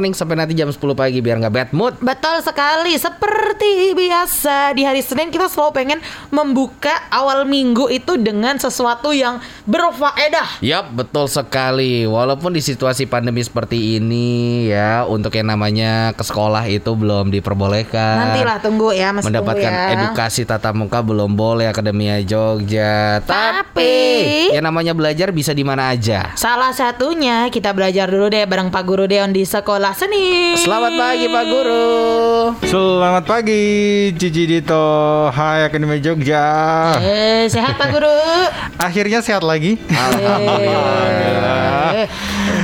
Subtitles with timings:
[0.00, 1.92] morning sampai nanti jam 10 pagi biar nggak bad mood.
[2.00, 6.00] Betul sekali, seperti biasa di hari Senin kita selalu pengen
[6.32, 10.64] membuka awal minggu itu dengan sesuatu yang berfaedah.
[10.64, 12.08] Yap, betul sekali.
[12.08, 18.32] Walaupun di situasi pandemi seperti ini ya, untuk yang namanya ke sekolah itu belum diperbolehkan.
[18.32, 20.00] Nantilah tunggu ya, Mas Mendapatkan tunggu ya.
[20.00, 23.20] edukasi tatap muka belum boleh Akademia Jogja.
[23.20, 26.32] Tapi- yang namanya belajar bisa di mana aja.
[26.40, 30.54] Salah satunya kita belajar dulu deh bareng Pak Guru Deon di sekolah seni.
[30.56, 31.88] Selamat pagi Pak Guru.
[32.62, 33.62] Selamat pagi
[34.12, 36.44] Cici Dito Hai Akademi Jogja
[36.96, 38.10] Eh, sehat Pak Guru.
[38.80, 42.06] Akhirnya sehat lagi Alhamdulillah Eh,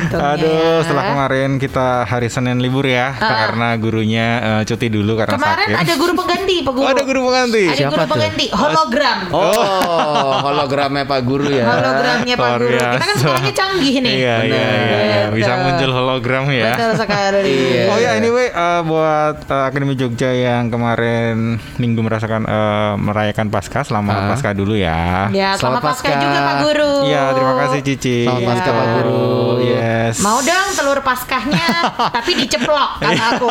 [0.06, 0.32] untungnya.
[0.32, 5.66] Aduh setelah kemarin kita hari Senin libur ya Karena gurunya eh, cuti dulu karena Kemarin
[5.66, 6.82] sakit ada guru pengganti, Pak Guru.
[6.82, 8.08] Oh ada guru pengganti Ada Siapa guru tuh?
[8.08, 9.16] pengganti, hologram.
[9.28, 11.64] Oh, hologramnya Pak Guru ya.
[11.64, 12.66] Hologramnya Pak Guru.
[12.72, 14.14] Kita kan sekolahnya canggih nih.
[14.14, 15.20] Iya iya iya iya.
[15.28, 17.14] Bisa muncul hologram ya Betul sekali.
[17.16, 17.82] Iya.
[17.88, 23.82] Oh ya anyway eh, buat eh, Akademi Jogja yang kemarin minggu merasakan eh, merayakan Paskah
[23.82, 24.28] selamat Ah.
[24.30, 25.28] Paskah dulu ya.
[25.30, 26.22] Ya, selamat Selamat Paskah Paskah.
[26.22, 26.92] juga Pak Guru.
[27.04, 28.18] Iya terima kasih Cici.
[28.22, 28.48] Selamat Iya.
[28.48, 29.24] Paskah Pak Guru.
[29.58, 30.14] Yes.
[30.18, 31.66] Mau dong telur paskahnya,
[32.16, 33.48] tapi diceplok kata aku.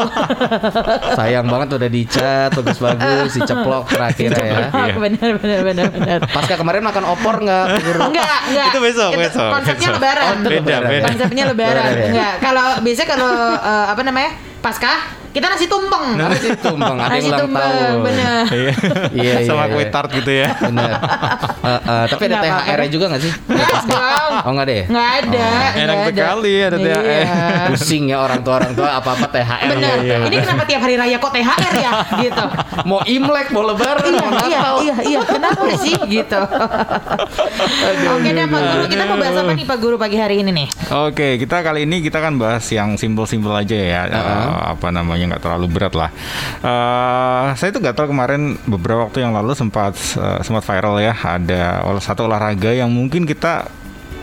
[1.18, 4.70] Sayang banget udah dicat, bagus-bagus, diceplok terakhir ya.
[4.70, 4.96] Iya.
[4.96, 6.18] benar benar benar benar.
[6.26, 7.66] Pasca kemarin makan opor nggak?
[8.00, 8.70] Enggak, enggak.
[8.72, 9.98] Itu besok, besok, Konsepnya besok.
[9.98, 10.26] lebaran.
[10.26, 11.06] Oh, itu Beda, beda.
[11.06, 11.76] Konsepnya lebaran.
[11.76, 12.08] Lebaran ya?
[12.08, 12.34] Enggak.
[12.40, 14.32] Kalau biasanya kalau eh, apa namanya?
[14.64, 16.16] Paskah, kita nasi tumpeng.
[16.16, 18.00] Nasi tumpeng, ada Nasi ulang tumpeng, tahun.
[18.08, 18.44] bener.
[18.48, 18.72] Iya.
[19.12, 19.92] Iya, iya, Sama kue iya.
[19.92, 20.48] tart gitu ya.
[20.64, 20.92] Bener.
[21.66, 22.62] Eh, eh, tapi ada apa-apa.
[22.62, 23.34] THR-nya juga nggak sih?
[24.46, 24.84] Oh nggak deh.
[24.86, 25.48] Nggak ada.
[25.50, 27.02] Oh, enak sekali ada THR.
[27.02, 27.26] Iya.
[27.74, 29.74] Pusing ya orang tua orang tua apa apa THR.
[29.74, 29.98] Bener.
[29.98, 30.30] Iya, iya.
[30.30, 31.92] Ini kenapa tiap hari raya kok THR ya?
[32.22, 32.44] Gitu.
[32.86, 34.76] Mau Imlek, mau Lebaran, iya, mau iya, Natal.
[34.86, 35.20] iya, iya.
[35.26, 36.42] Kenapa sih gitu?
[38.14, 40.68] Oke deh Pak Guru, kita mau bahas apa nih Pak Guru pagi hari ini nih?
[41.10, 45.44] Oke, kita kali ini kita kan bahas yang simpel-simpel aja ya, Eh, apa namanya nggak
[45.44, 46.10] terlalu berat lah.
[46.62, 51.86] Eh, saya nggak tahu kemarin beberapa waktu yang lalu sempat eh, sempat viral ya, ada
[52.02, 53.68] satu olahraga yang mungkin kita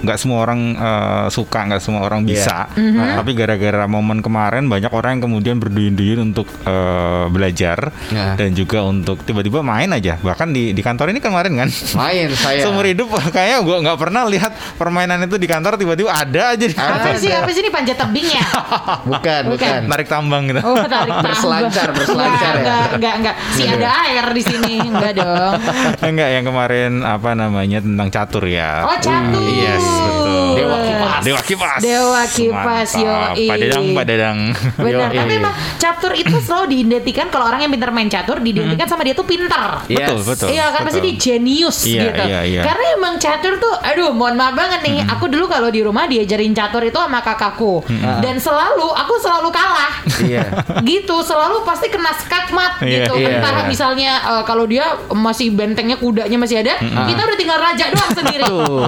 [0.02, 2.66] nggak semua orang eh, suka, nggak semua orang bisa.
[2.74, 8.34] Nah, tapi gara-gara momen kemarin banyak orang yang kemudian berduyun-duyun untuk eh, belajar Ya.
[8.34, 10.18] dan juga untuk tiba-tiba main aja.
[10.18, 11.68] Bahkan di di kantor ini kemarin kan.
[11.96, 12.60] Main saya.
[12.60, 16.74] Seumur hidup kayaknya gua nggak pernah lihat permainan itu di kantor tiba-tiba ada aja di
[16.74, 17.08] kantor.
[17.08, 17.30] Apa sih?
[17.30, 18.44] Apa sih ini panjat tebing ya?
[19.08, 19.52] Bukan, Bukan.
[19.54, 19.80] bukan.
[19.86, 20.60] Narik tambang gitu.
[20.60, 21.30] Oh, tarik tambang.
[21.30, 22.60] Berselancar, berselancar ya.
[22.60, 23.34] Enggak, enggak, enggak.
[23.52, 24.74] Si ada air di sini.
[24.82, 25.54] Enggak dong.
[26.12, 28.84] Enggak yang kemarin apa namanya tentang catur ya.
[28.84, 29.42] Oh, catur.
[29.44, 30.52] Yes, betul.
[30.52, 31.20] Dewa kipas.
[31.22, 31.80] Dewa kipas.
[31.80, 33.34] Dewa kipas, Mantap.
[33.34, 33.46] yoi.
[33.48, 34.38] Pak Dadang, Pak Dadang.
[34.76, 35.16] Benar, Yoi.
[35.16, 39.12] tapi emang catur itu selalu diidentikan kalau orang yang pintar main catur diidentikan sama dia
[39.12, 39.84] tuh pintar.
[39.86, 40.08] Yes.
[40.08, 40.48] Betul, betul.
[40.50, 42.22] Iya kan pasti dia jenius Iya, gitu.
[42.24, 42.62] iya, iya.
[42.62, 44.96] Karena emang catur tuh, aduh, mohon maaf banget nih.
[45.08, 47.82] Aku dulu kalau di rumah diajarin catur itu sama kakakku,
[48.20, 49.92] dan selalu aku selalu kalah.
[50.22, 50.44] Iya.
[50.82, 53.38] gitu selalu pasti kena skakmat Iya, gitu iya.
[53.38, 58.12] entah misalnya eh, kalau dia masih bentengnya kudanya masih ada kita udah tinggal raja doang
[58.12, 58.44] sendiri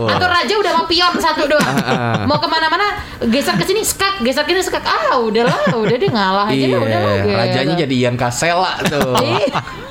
[0.09, 2.16] atau raja udah mau pion satu doang Ah, ah.
[2.25, 2.87] mau ke mana-mana
[3.25, 6.66] geser ke sini skak geser ke sini skak ah udahlah udah deh ngalah aja Iya,
[6.69, 7.28] deh udah lah, gitu.
[7.34, 9.15] rajanya jadi Ian Kasela tuh.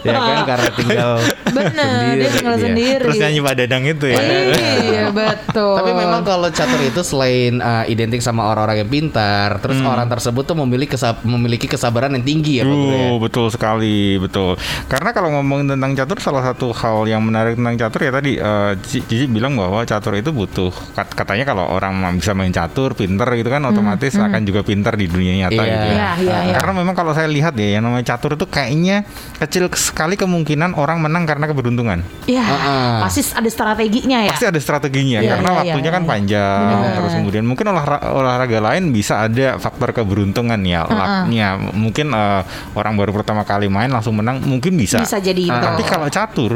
[0.03, 0.11] Iya.
[0.11, 1.11] ya kan karena tinggal
[1.47, 2.65] bener sendiri dia tinggal dia.
[2.65, 4.19] sendiri Terus nyanyi Pak Dadang itu ya.
[4.19, 9.75] iya betul Tapi memang kalau catur itu selain uh, identik sama orang-orang yang pintar, terus
[9.75, 9.87] Hmm.
[9.89, 12.99] orang tersebut tuh memiliki kesab- memiliki kesabaran yang tinggi ya, Pak Guru ya.
[13.01, 14.59] Uh, betul sekali, betul.
[14.85, 18.71] Karena kalau ngomongin tentang catur, salah satu hal yang menarik tentang catur ya tadi eh,
[18.81, 23.63] Cici bilang bahwa catur itu butuh katanya kalau orang bisa main catur, pinter gitu kan,
[23.63, 25.65] otomatis akan juga pinter di dunia nyata Iya.
[25.65, 25.93] gitu ya.
[25.93, 26.55] Iya, iya, iya.
[26.55, 29.01] Karena memang kalau saya lihat ya, yang namanya catur itu kayaknya
[29.39, 32.05] kecil sekali kemungkinan orang menang karena keberuntungan.
[32.23, 33.03] ya Ah-ah.
[33.03, 36.09] pasti ada strateginya ya Pasti ada strateginya Iya, karena iya, waktunya iya, kan iya.
[36.09, 36.93] panjang Benar.
[36.95, 42.41] terus kemudian mungkin olahraga, olahraga lain bisa ada faktor keberuntungan ya lucknya mungkin eh,
[42.73, 46.55] orang baru pertama kali main langsung menang mungkin bisa, bisa jadi itu tapi kalau catur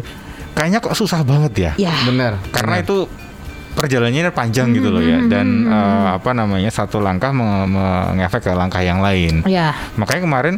[0.53, 2.39] kayaknya kok susah banget ya ya Bener.
[2.49, 2.85] karena bener.
[2.85, 2.97] itu
[3.77, 8.81] perjalanannya panjang gitu loh ya dan eh, apa namanya satu langkah me- mengefek ke langkah
[8.81, 10.55] yang lain ya makanya kemarin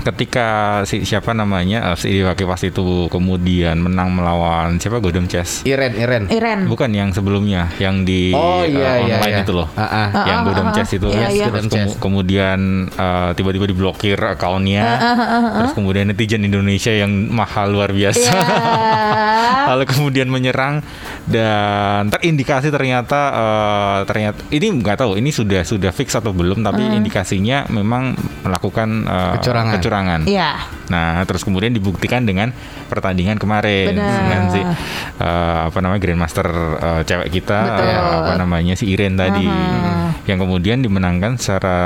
[0.00, 0.48] ketika
[0.88, 5.92] si siapa namanya eh, si Dewa Kipas itu kemudian menang melawan siapa Godam Chess Iren,
[5.92, 6.24] Iren.
[6.32, 9.44] Iren Bukan yang sebelumnya, yang di Oh eh, iya iya online iya.
[9.44, 9.68] itu loh.
[9.76, 9.84] Ah.
[9.84, 11.44] Ah, yang ah, Godam ah, Chess itu iya, iya.
[11.44, 12.00] Terus Godam kemu- Chess.
[12.00, 14.84] kemudian eh, tiba-tiba diblokir akunnya.
[14.88, 18.24] Ah, Terus kemudian netizen Indonesia yang mahal luar biasa.
[18.24, 18.40] ya
[19.68, 20.80] Lalu kemudian menyerang
[21.28, 26.80] dan terindikasi ternyata eh, ternyata ini nggak tahu ini sudah sudah fix atau belum tapi
[26.82, 29.74] indikasinya memang melakukan eh, Kecurangan.
[29.76, 30.20] kecurangan.
[30.26, 30.52] ya
[30.90, 32.50] Nah, terus kemudian dibuktikan dengan
[32.90, 34.10] pertandingan kemarin Benar.
[34.10, 36.46] dengan si eh, apa namanya grandmaster
[36.82, 37.86] eh, cewek kita Betul.
[37.86, 40.18] eh, apa namanya si Iren tadi Aha.
[40.26, 41.78] yang kemudian dimenangkan secara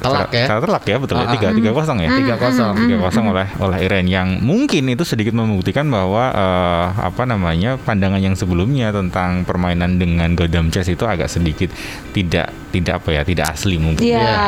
[0.00, 0.44] Telak ya.
[0.44, 1.32] Sangat telak ya betul ya Ah, ah.
[1.32, 2.72] tiga tiga kosong ya Tiga kosong.
[2.74, 8.18] tiga kosong oleh oleh Iran yang mungkin itu sedikit membuktikan bahwa eh, apa namanya pandangan
[8.18, 11.68] yang sebelumnya tentang permainan dengan Godam Chess itu agak sedikit
[12.10, 14.38] tidak tidak apa ya tidak asli mungkin Iya, Ya.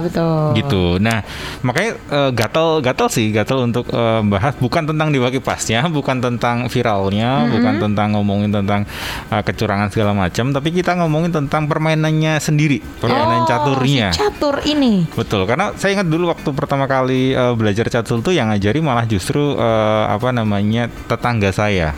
[0.00, 0.56] betul.
[0.56, 0.82] gitu.
[0.96, 1.20] Nah,
[1.60, 6.66] makanya eh, gatal gatal sih, gatal untuk eh, bahas bukan tentang diwaki pasnya, bukan tentang
[6.66, 8.88] viralnya, bukan tentang ngomongin tentang
[9.28, 14.08] eh, kecurangan segala macam, tapi kita ngomongin tentang permainannya sendiri, permainan Oh, caturnya.
[14.10, 15.04] si catur ini.
[15.10, 19.04] Betul, karena saya ingat dulu waktu pertama kali eh, belajar catur tuh yang ngajari malah
[19.04, 21.92] justru eh, apa namanya tetangga saya.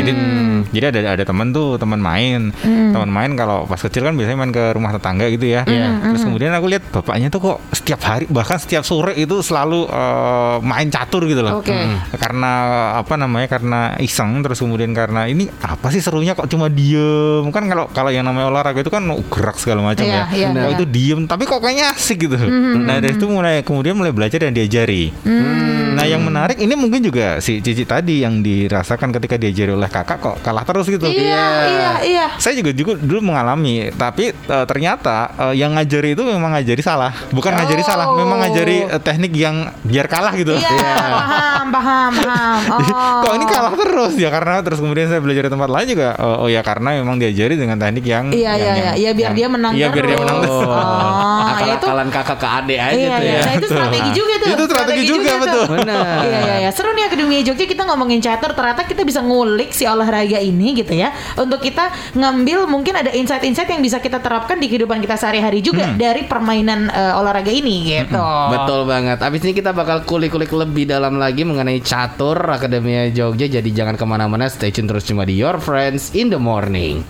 [0.00, 0.12] Jadi
[0.70, 4.52] jadi ada ada teman tuh teman main, teman main kalau pas kecil kan biasanya main
[4.52, 5.62] ke rumah tetangga gitu ya.
[5.66, 10.56] Terus kemudian aku lihat bapaknya tuh kok setiap hari bahkan setiap sore itu selalu eh,
[10.62, 11.60] main catur gitu loh.
[11.60, 11.74] Oke.
[12.16, 12.52] Karena
[12.96, 17.66] apa namanya karena iseng terus kemudian karena ini apa sih serunya kok cuma diem kan
[17.66, 20.46] kalau kalau yang namanya olahraga itu kan gerak segala macam Iya, ya.
[20.46, 20.78] iya, Kalau iya.
[20.78, 22.36] itu diem tapi kok kayaknya asik gitu.
[22.80, 25.12] Nah dari itu mulai kemudian mulai belajar dan diajari.
[25.90, 30.22] Nah yang menarik ini mungkin juga si Cici tadi yang dirasakan ketika diajari oleh kakak
[30.22, 31.06] kok kalah terus gitu.
[31.06, 32.26] Iya, iya, iya.
[32.36, 35.16] Saya juga juga dulu mengalami, tapi eh, ternyata
[35.48, 39.56] eh, yang ngajari itu memang ngajari salah, bukan ngajari salah, memang ngajari eh, teknik yang
[39.80, 40.52] biar kalah gitu.
[40.52, 42.58] Iya, paham, paham, paham.
[42.80, 43.22] Jadi, Oh.
[43.22, 46.44] Kok ini kalah terus ya karena terus kemudian saya belajar di tempat lain juga oh,
[46.44, 48.74] oh ya karena memang diajari dengan teknik yang Iya, yang- iya, iya.
[48.82, 50.20] yang- Iya, biar yang- dia menang Iya biar dia terus.
[50.20, 50.56] menang terus.
[50.60, 50.68] Oh,
[51.60, 53.30] ya itu Akal-akalan kakak ke adik aja Iya, tuh iya.
[53.30, 53.40] ya.
[53.40, 54.48] Nah, itu strategi juga tuh.
[54.50, 55.40] Itu strategi juga, tuh.
[55.40, 55.64] betul.
[55.76, 56.04] Benar.
[56.20, 56.70] Iya, iya, iya.
[56.70, 58.50] Seru nih Akademi Jogja kita ngomongin catur.
[58.52, 61.14] Ternyata kita bisa ngulik si olahraga ini gitu ya.
[61.38, 65.92] Untuk kita ngambil mungkin ada insight-insight yang bisa kita terapkan di kehidupan kita sehari-hari juga
[65.94, 68.20] dari permainan eh, olahraga ini gitu.
[68.50, 69.18] Betul banget.
[69.20, 73.46] Abis ini kita bakal kulik-kulik lebih dalam lagi mengenai catur Akademia Jogja.
[73.46, 77.04] Jadi jangan ke mana-mana, stay tune terus cuma di Your Friends in the Morning.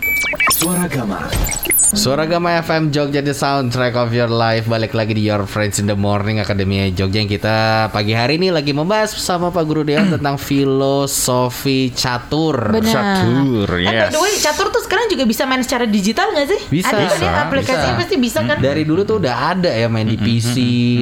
[0.50, 1.69] Suara Gama.
[1.90, 5.90] Suara Gama FM Jogja The Soundtrack of Your Life Balik lagi di Your Friends in
[5.90, 10.06] the Morning Akademia Jogja Yang kita pagi hari ini lagi membahas bersama Pak Guru Dewan
[10.14, 12.94] Tentang filosofi catur Benar.
[12.94, 14.14] Catur, And by yes.
[14.14, 16.60] the way, catur tuh sekarang juga bisa main secara digital nggak sih?
[16.70, 16.94] Bisa.
[16.94, 18.02] Ada kan ya aplikasinya bisa.
[18.06, 18.56] pasti bisa kan?
[18.62, 20.54] Dari dulu tuh udah ada ya main di PC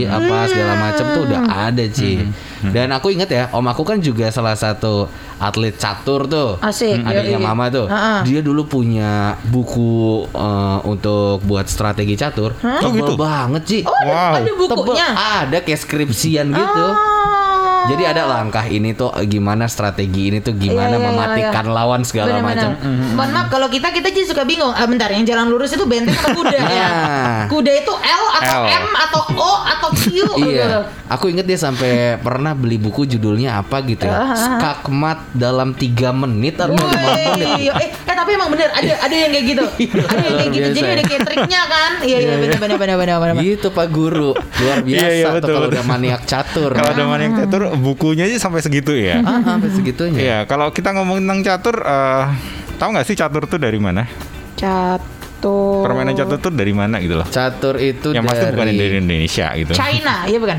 [0.09, 2.17] apa segala macam tuh udah ada sih.
[2.61, 5.07] Dan aku inget ya, om aku kan juga salah satu
[5.37, 6.59] atlet catur tuh.
[6.59, 7.45] Asik, Adiknya yoi.
[7.45, 7.87] mama tuh.
[7.87, 8.23] Ha-ha.
[8.23, 12.53] Dia dulu punya buku eh, untuk buat strategi catur.
[12.57, 13.15] Oh, Tebel gitu?
[13.15, 13.83] banget sih.
[13.83, 14.33] Oh, ada, Wow.
[14.35, 14.67] ada Tebel.
[14.69, 15.09] bukunya.
[15.15, 16.87] Ada kayak skripsian gitu.
[16.89, 17.17] Oh.
[17.89, 21.65] Jadi ada langkah ini tuh eh, gimana strategi ini tuh gimana Iya, iya, iya, mematikan
[21.65, 21.73] iya.
[21.73, 22.77] lawan segala macam.
[23.15, 24.69] Mohon maaf kalau kita kita jadi suka bingung.
[24.69, 26.89] Ah, bentar, yang jalan lurus itu benteng atau kuda ya?
[27.49, 28.65] Kuda itu L atau L.
[28.69, 29.53] M atau O?
[30.39, 30.67] Iya,
[31.11, 36.61] aku inget dia sampai pernah beli buku judulnya apa gitu ya, skakmat dalam tiga menit
[36.61, 37.35] atau lima menit.
[37.59, 39.65] Wih, eh, eh tapi emang bener ada ada yang kayak gitu.
[40.13, 40.69] ada yang kayak gitu.
[40.77, 41.91] Jadi ada kayak triknya kan?
[42.05, 43.35] Iya iya benar benar benar benar benar.
[43.41, 46.71] Gitu Pak Guru, luar biasa Iya, iya, betul, kalau udah maniak catur.
[46.77, 49.25] Kalau ada mana yang catur, bukunya aja sampai segitu ya.
[49.25, 50.21] ah, sampai segitunya.
[50.21, 52.25] Iya, kalau kita ngomongin tentang catur, eh,
[52.77, 54.05] tahu nggak sih catur tuh dari mana?
[54.61, 55.18] Catur.
[55.47, 57.27] Permainan catur tuh dari mana gitu loh?
[57.27, 59.71] Catur itu Yang pasti dari bukan dari Indonesia gitu.
[59.73, 60.59] China, iya bukan?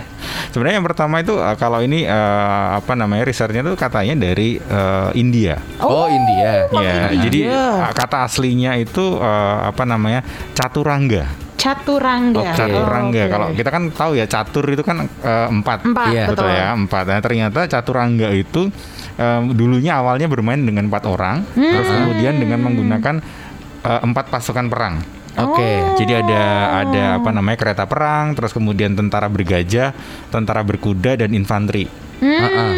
[0.49, 5.09] Sebenarnya yang pertama itu eh, kalau ini eh, apa namanya researchnya tuh katanya dari eh,
[5.19, 5.59] India.
[5.83, 6.71] Oh, India.
[6.71, 7.21] Oh, ya, India.
[7.27, 10.23] jadi eh, kata aslinya itu eh, apa namanya
[10.55, 11.27] caturangga.
[11.59, 12.39] Caturangga.
[12.39, 12.55] Oke.
[12.55, 13.19] Caturangga.
[13.19, 13.33] Oh, oke.
[13.35, 15.83] Kalau kita kan tahu ya catur itu kan eh, empat.
[15.83, 16.47] Empat, Iya, betul.
[16.47, 17.03] Betul ya empat.
[17.03, 18.71] Nah, ternyata caturangga itu
[19.19, 23.19] em, dulunya awalnya bermain dengan empat orang, terus kemudian dengan menggunakan
[23.89, 25.01] eh, empat pasukan perang.
[25.39, 25.95] Oke.
[25.97, 26.43] Jadi ada
[26.83, 29.95] ada apa namanya kereta perang, terus kemudian tentara bergajah,
[30.29, 31.87] tentara berkuda dan infanteri.
[32.19, 32.71] Ah-ah.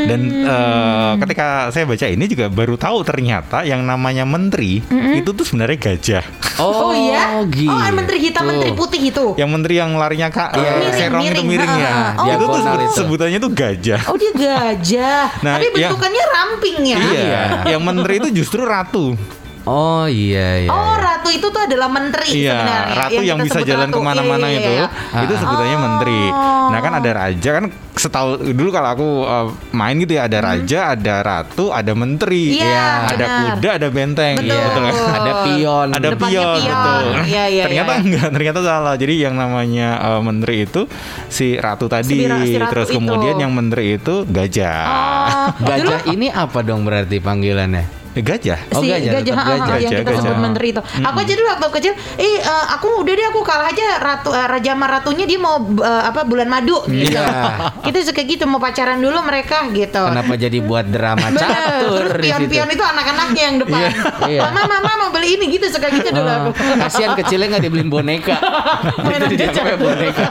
[0.00, 4.80] Dan eh, ketika saya baca ini juga baru tahu ternyata yang namanya menteri
[5.14, 6.24] itu tuh sebenarnya gajah.
[6.58, 7.44] Oh, iya?
[7.46, 7.68] gitu.
[7.68, 9.26] Oh, yang menteri hitam, menteri putih itu.
[9.36, 11.46] Yang menteri yang larinya kak Iya, eh, miring, serong itu miring.
[11.46, 11.92] miring ya.
[12.16, 12.26] Ah.
[12.26, 12.96] itu tuh sebut- itu.
[12.96, 14.00] sebutannya tuh gajah.
[14.08, 15.24] Oh, dia gajah.
[15.40, 16.98] Nah, Tapi yang- bentukannya ramping ya.
[16.98, 17.42] Iya,
[17.76, 19.14] yang menteri itu justru ratu.
[19.62, 20.70] Oh iya iya.
[20.70, 20.96] Oh, iya.
[20.96, 22.96] ratu itu tuh adalah menteri Iya, sebenarnya.
[22.96, 23.94] ratu yang, kita bisa jalan ratu.
[23.94, 24.86] ke mana-mana Iya, iya, itu, iya.
[25.20, 25.82] itu sebutannya Oh.
[25.82, 26.22] menteri.
[26.66, 30.80] Nah kan ada raja kan setahu dulu kalau aku uh, main gitu ya ada raja,
[30.90, 32.62] ada ratu, ada menteri, Hmm.
[32.62, 33.44] Iya, ada benar.
[33.52, 34.48] kuda, ada benteng, Betul.
[34.48, 34.82] Iya, betul.
[34.88, 35.88] Ada pion.
[35.90, 36.70] Ada Depannya pion, pion.
[36.72, 37.04] betul.
[37.26, 38.00] Iya, iya, ternyata iya.
[38.00, 38.94] enggak, ternyata salah.
[38.96, 40.88] Jadi yang namanya uh, menteri itu
[41.28, 42.96] si ratu tadi, Si ra- si ratu terus itu.
[42.96, 44.80] kemudian yang menteri itu gajah.
[44.80, 47.99] Oh, dulu Gajah ini apa dong berarti panggilannya?
[48.10, 48.58] Eh, gajah.
[48.70, 49.78] Oh, si gajah, ha, ha, gajah.
[49.78, 50.40] yang Gajah, kita sebut gajah.
[50.40, 50.80] menteri itu.
[50.82, 54.46] Aku aja dulu waktu kecil, eh eh, aku udah deh aku kalah aja ratu eh,
[54.46, 57.14] raja sama ratunya dia mau eh, apa bulan madu gitu.
[57.14, 57.70] Iya.
[57.80, 60.02] Kita suka gitu mau pacaran dulu mereka gitu.
[60.02, 63.80] Kenapa jadi buat drama catur Terus pion-pion itu anak-anaknya yang depan.
[64.26, 64.40] Iya.
[64.42, 66.50] Mama, mama mau beli ini gitu suka gitu dulu aku.
[66.52, 68.34] Ah, Kasihan kecilnya nggak dibeliin boneka.
[69.06, 69.64] Mainan Jadi dia gajah.
[69.76, 70.26] boneka.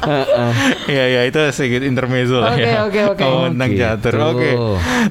[0.00, 0.50] Heeh.
[0.86, 2.80] Iya iya itu sedikit intermezzo lah Oke, ya.
[2.80, 3.22] oke, oke.
[3.22, 3.82] Oh, tentang Gitu.
[3.82, 4.14] catur.
[4.32, 4.50] Oke.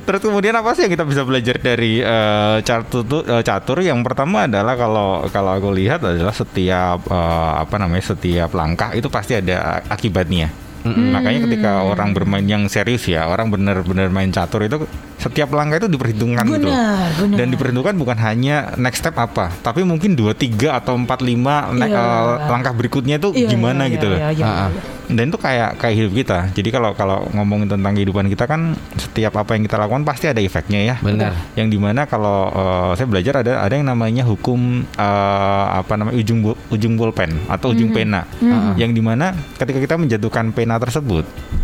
[0.01, 3.77] Terus kemudian apa sih yang kita bisa belajar dari eh, catur tuh eh, catur?
[3.79, 9.07] Yang pertama adalah kalau kalau aku lihat adalah setiap eh, apa namanya setiap langkah itu
[9.07, 10.47] pasti ada akibatnya.
[10.87, 14.87] Makanya ketika orang bermain yang serius ya, orang benar-benar main catur itu
[15.19, 16.63] setiap langkah itu diperhitungkan gitu.
[16.63, 17.35] Benar, benar.
[17.35, 21.91] Dan diperhitungkan bukan hanya next step apa, tapi mungkin dua tiga atau empat lima ne-
[21.91, 21.99] Iya.
[22.39, 24.15] eh, langkah berikutnya itu Iya, gimana iya, gitu loh.
[24.15, 24.71] iya, iya, Ah, ah.
[25.07, 26.39] Dan itu kayak kayak hidup kita.
[26.51, 30.37] Jadi kalau kalau ngomongin tentang kehidupan kita kan setiap apa yang kita lakukan pasti ada
[30.37, 30.95] efeknya ya.
[30.99, 31.31] Benar.
[31.55, 36.17] Yang di mana kalau eh, saya belajar ada ada yang namanya hukum eh, apa namanya
[36.17, 38.27] ujung bu- ujung bolpen atau ujung pena.
[38.75, 41.23] Yang di mana ketika kita menjatuhkan pena tersebut,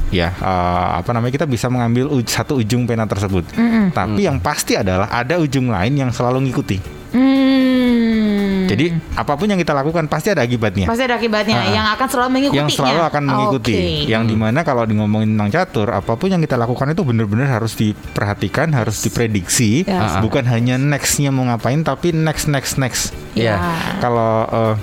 [0.09, 3.43] ya eh, apa namanya kita bisa mengambil uj- satu ujung pena tersebut.
[3.91, 6.79] Tapi yang pasti adalah ada ujung lain yang selalu ngikuti.
[7.11, 7.42] Hmm.
[8.73, 10.85] Jadi apa pun yang kita lakukan pasti ada akibatnya.
[10.85, 11.69] pasti ada akibatnya Ah.
[11.69, 13.73] yang akan selalu mengikuti yang selalu akan mengikuti.
[14.05, 17.47] Yang di mana kalau di ngomongin tentang catur, apa pun yang kita lakukan itu benar-benar
[17.47, 20.17] harus diperhatikan, harus diprediksi, Ya.
[20.19, 23.13] bukan hanya nextnya mau ngapain, tapi next next next.
[23.33, 23.57] Ya.
[23.99, 24.75] Kalau eh,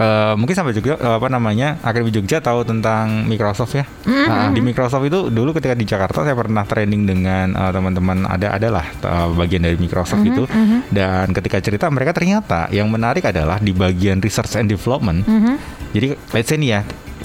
[0.00, 3.84] eh, mungkin sampai juga eh, apa namanya Akademi Jogja tahu tentang Microsoft ya.
[4.08, 8.56] Nah, di Microsoft itu dulu ketika di Jakarta saya pernah training dengan eh, teman-teman ada
[8.56, 10.48] adalah eh, bagian dari Microsoft itu
[10.88, 15.22] dan ketika cerita mereka ternyata yang menarik adalah di bagian research and development.
[15.92, 16.80] Jadi let's say nih ya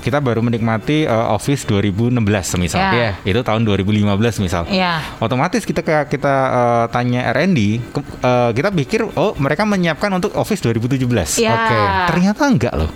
[0.06, 2.14] kita baru menikmati eh, Office 2016
[2.56, 2.78] misal.
[2.80, 2.92] Ya.
[2.94, 3.10] Iya.
[3.26, 4.06] Itu tahun 2015
[4.38, 5.02] misal Iya.
[5.18, 7.60] otomatis kita kita eh, tanya R&D
[7.90, 11.52] ke- eh, kita pikir oh mereka menyiapkan untuk Office 2017 Iya.
[11.52, 11.80] Oke.
[12.08, 12.92] ternyata enggak loh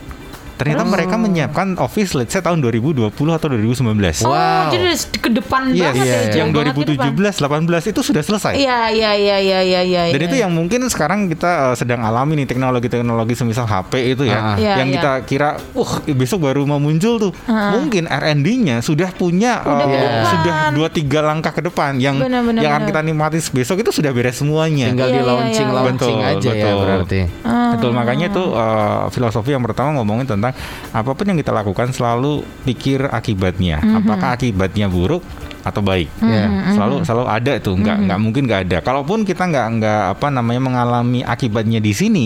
[0.59, 0.91] ternyata Terus?
[0.91, 3.79] mereka menyiapkan Office let's say tahun 2020 atau 2019
[4.21, 4.67] Oh, Wow.
[4.69, 6.35] jadi udah ke depan Yes, banget iya, ya, iya.
[6.35, 7.15] yang banget ke depan.
[7.15, 7.39] 2017
[7.79, 10.01] 18 itu sudah selesai Iya, iya, iya, iya, iya, iya.
[10.09, 10.27] dan iya.
[10.27, 14.55] itu yang mungkin sekarang kita eh, sedang alami nih teknologi-teknologi semisal HP itu ya, Ah.
[14.55, 14.95] Iya, yang iya.
[14.95, 17.71] kita kira, uh besok baru mau muncul tuh, Ah.
[17.73, 20.25] mungkin R&D-nya sudah punya Udah eh, ke depan.
[20.27, 22.91] sudah dua tiga langkah ke depan, yang Benar, benar, yang akan benar.
[22.91, 24.89] kita nikmati besok itu sudah beres semuanya.
[24.89, 25.77] Tinggal Iya, di iya, launching iya.
[25.77, 26.75] launching Betul, aja ya betul.
[26.81, 27.19] berarti.
[27.41, 27.71] Ah.
[27.71, 30.48] Betul makanya itu uh, filosofi yang pertama ngomongin tentang
[30.91, 33.81] apa pun yang kita lakukan selalu pikir akibatnya.
[33.81, 35.23] Apakah akibatnya buruk
[35.61, 36.09] atau baik?
[36.23, 36.75] Iya.
[36.75, 38.77] Selalu selalu ada itu, nggak nggak mungkin nggak ada.
[38.81, 42.25] Kalaupun kita nggak nggak apa namanya mengalami akibatnya di sini,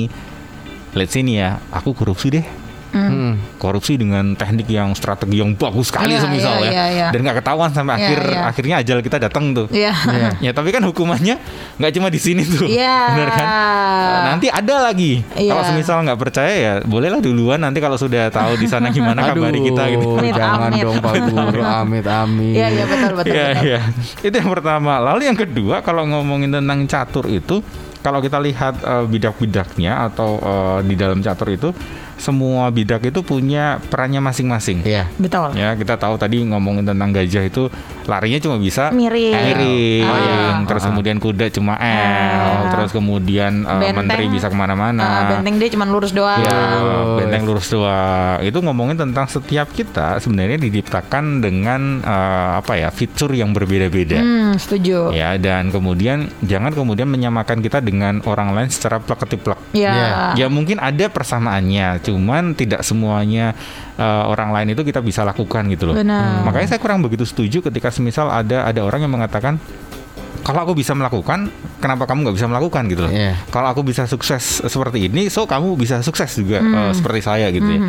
[0.97, 2.45] let's say nih ya, aku korupsi deh.
[2.93, 3.41] Hmm.
[3.57, 7.07] Korupsi dengan teknik yang strategi yang bagus sekali Iya, semisal iya, ya, iya, iya.
[7.09, 8.41] dan nggak ketahuan sampai Iya, akhir iya.
[8.45, 9.65] akhirnya ajal kita datang tuh.
[9.73, 9.93] Iya.
[10.37, 11.41] Ya tapi kan hukumannya
[11.81, 13.17] nggak cuma di sini tuh, Iya.
[13.17, 13.47] bener kan?
[14.29, 15.25] Nanti ada lagi.
[15.33, 15.49] Iya.
[15.49, 17.57] Kalau semisal nggak percaya ya bolehlah duluan.
[17.57, 20.05] Nanti kalau sudah tahu di sana gimana kabari kita gitu.
[20.13, 20.83] Amit, jangan amit.
[20.85, 22.53] dong Pak Guru, amit amit.
[22.53, 23.33] Iya, iya betul betul.
[23.33, 23.65] Iya betul.
[23.65, 23.79] iya.
[24.21, 24.93] Itu yang pertama.
[25.01, 27.65] Lalu yang kedua kalau ngomongin tentang catur itu,
[28.03, 31.71] kalau kita lihat eh, bidak-bidaknya atau eh, di dalam catur itu
[32.13, 34.85] semua bidak itu punya perannya masing-masing.
[34.85, 35.09] Iya.
[35.17, 35.57] Betul.
[35.57, 37.67] Ya kita tahu tadi ngomongin tentang gajah itu
[38.05, 39.33] larinya cuma bisa Miring.
[39.33, 40.19] miring, Ah.
[40.19, 40.43] iya.
[40.63, 42.71] terus kemudian kuda cuma L, Ah.
[42.71, 43.95] terus kemudian uh, Benteng.
[44.07, 45.03] menteri bisa ke mana-mana.
[45.03, 46.39] Ah, benteng dia cuma lurus doang.
[46.39, 46.55] Ya,
[47.17, 48.39] benteng lurus doang.
[48.39, 54.19] Itu ngomongin tentang setiap kita sebenarnya diciptakan dengan uh, apa ya fitur yang berbeda-beda.
[54.19, 55.11] Hmm, setuju.
[55.11, 59.59] Ya dan kemudian jangan kemudian menyamakan kita dengan orang lain secara plek ketiplek.
[59.75, 59.91] Ya.
[59.93, 60.09] Iya.
[60.45, 63.53] Ya mungkin ada persamaannya, cuman tidak semuanya
[63.99, 65.95] uh, orang lain itu kita bisa lakukan gitu loh.
[65.99, 66.47] Benar.
[66.47, 69.59] Makanya saya kurang begitu setuju ketika semisal ada ada orang yang mengatakan
[70.43, 71.47] kalau aku bisa melakukan,
[71.79, 73.11] kenapa kamu nggak bisa melakukan gitu loh?
[73.15, 73.39] Iya.
[73.47, 76.75] Kalau aku bisa sukses seperti ini, so kamu bisa sukses juga Hmm.
[76.75, 77.79] uh, seperti saya gitu ya.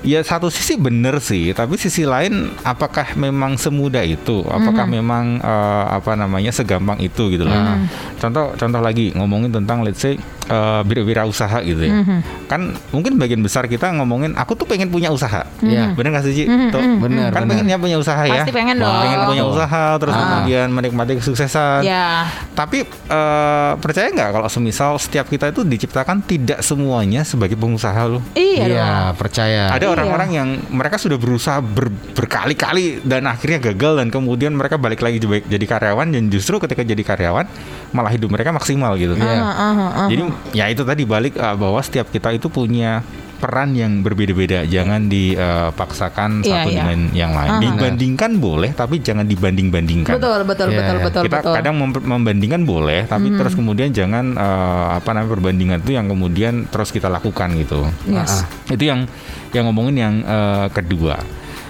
[0.00, 4.40] Ya satu sisi benar sih, tapi sisi lain apakah memang semudah itu?
[4.42, 4.96] Apakah Hmm.
[4.96, 7.52] memang uh, apa namanya segampang itu gitu loh?
[8.16, 10.16] Contoh contoh lagi ngomongin tentang let's say
[10.48, 12.00] uh, wirausaha gitu ya.
[12.00, 12.24] Hmm.
[12.48, 15.44] Kan mungkin bagian besar kita ngomongin aku tuh pengen punya usaha.
[15.60, 15.92] Iya.
[15.92, 16.44] Bener gak sih Ci?
[16.48, 17.60] Hmm, Tuh, Bener, kan bener.
[17.60, 18.40] pengen ya punya usaha ya.
[18.40, 18.96] Pasti pengen dong.
[19.04, 20.20] Pengen punya usaha terus Ah.
[20.40, 21.84] kemudian menikmati kesuksesan.
[21.84, 22.24] Ya.
[22.56, 28.24] Tapi eh, percaya nggak kalau semisal setiap kita itu diciptakan tidak semuanya sebagai pengusaha loh.
[28.32, 28.64] Iya.
[28.64, 29.68] Iya, percaya.
[29.68, 29.89] Ada.
[29.92, 35.18] Orang-orang yang mereka sudah berusaha ber- berkali-kali dan akhirnya gagal dan kemudian mereka balik lagi
[35.18, 37.46] jadi jadi karyawan dan justru ketika jadi karyawan
[37.90, 39.18] malah hidup mereka maksimal gitu.
[39.18, 39.26] Iya.
[39.26, 40.08] Ah, ah, ah, ah.
[40.08, 40.22] Jadi
[40.54, 43.02] ya itu tadi balik uh, bahwa setiap kita itu punya
[43.40, 44.62] peran yang berbeda-beda.
[44.62, 46.78] Jangan dipaksakan Iya, satu iya.
[46.84, 47.50] dengan yang lain.
[47.50, 47.62] Aha.
[47.64, 50.12] Dibandingkan boleh, tapi jangan dibanding-bandingkan.
[50.14, 51.04] Betul, betul, Iya, betul, iya.
[51.08, 51.54] betul, kita betul.
[51.56, 56.68] kadang mem- membandingkan boleh, tapi terus kemudian jangan eh, apa namanya perbandingan itu yang kemudian
[56.68, 57.88] terus kita lakukan gitu.
[58.06, 58.44] Yes.
[58.44, 59.08] Ah, Itu yang
[59.50, 61.18] yang ngomongin yang eh, kedua.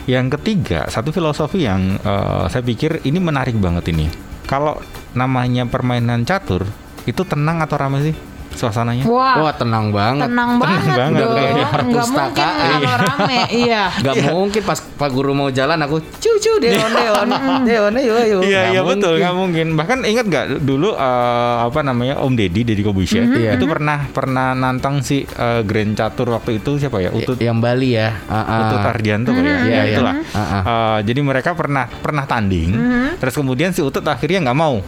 [0.05, 4.11] Yang ketiga, satu filosofi yang eh, saya pikir ini menarik banget ini.
[4.45, 4.83] Kalau
[5.15, 6.67] namanya permainan catur
[7.03, 8.17] itu tenang atau ramai sih
[8.53, 9.05] suasananya?
[9.05, 10.27] Wah, Wah tenang banget.
[10.27, 11.33] tenang banget, banget, dong.
[11.33, 12.51] kayak di Nggak perpustakaan.
[12.51, 13.83] mungkin kalau rame, iya.
[13.97, 17.29] Gak mungkin pas Pak Guru mau jalan aku cucu deon deon
[17.63, 18.39] deon ayo ayo.
[18.41, 19.21] Iya Nggak iya betul mungkin.
[19.21, 23.51] nggak mungkin bahkan ingat nggak dulu eh, apa namanya Om Deddy Deddy Kobusya Iya.
[23.55, 27.91] itu pernah pernah nantang si eh, Grand Catur waktu itu siapa ya Utut Yang Bali
[27.93, 28.13] ya.
[28.27, 28.59] Ah, ah.
[28.67, 29.83] Utut Ardianto ya, Iya, ya iya.
[29.89, 30.15] itulah.
[30.31, 30.63] Ah, ah.
[30.63, 32.71] Eh, jadi mereka pernah pernah tanding,
[33.17, 34.81] terus kemudian si Utut akhirnya nggak mau.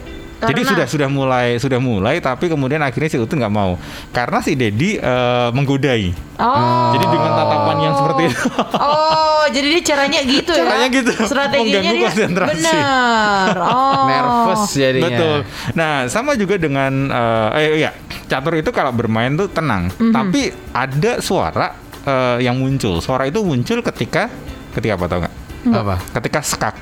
[0.43, 0.71] Jadi Karena?
[0.75, 3.79] sudah sudah mulai sudah mulai, tapi kemudian akhirnya si Utut nggak mau
[4.11, 6.11] karena si Dedi eh, menggodai.
[6.37, 6.91] Oh.
[6.91, 8.43] Jadi dengan tatapan yang seperti itu.
[8.75, 10.59] Oh, jadi dia caranya gitu ya?
[10.61, 12.51] Caranya gitu, Strateginya dia konsentrasi.
[12.59, 13.55] benar.
[13.73, 14.05] Oh.
[14.05, 15.07] Nervous jadinya.
[15.09, 15.37] Betul.
[15.73, 16.91] Nah, sama juga dengan
[17.53, 17.91] eh eh, ya,
[18.27, 20.11] catur itu kalau bermain tuh tenang, Mhm.
[20.11, 22.99] tapi ada suara eh, yang muncul.
[22.99, 24.27] Suara itu muncul ketika
[24.73, 25.35] ketika apa tau nggak?
[25.71, 25.95] Apa?
[26.19, 26.75] Ketika skak.